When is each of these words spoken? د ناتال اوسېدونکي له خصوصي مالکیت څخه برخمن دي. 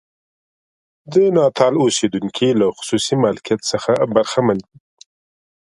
د 1.13 1.13
ناتال 1.35 1.73
اوسېدونکي 1.83 2.49
له 2.59 2.65
خصوصي 2.77 3.13
مالکیت 3.23 3.61
څخه 3.71 3.91
برخمن 4.13 4.57
دي. 4.65 4.75